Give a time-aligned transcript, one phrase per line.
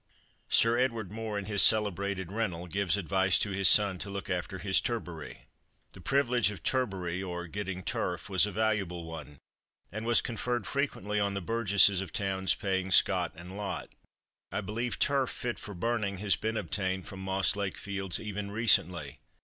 [0.49, 4.57] Sir Edward More, in his celebrated rental, gives advice to his son to look after
[4.57, 5.45] "his turbary."
[5.93, 9.37] The privilege of turbary, or "getting turf," was a valuable one,
[9.91, 13.89] and was conferred frequently on the burgesses of towns paying scot and lot.
[14.51, 19.19] I believe turf, fit for burning, has been obtained from Moss Lake Fields even recently.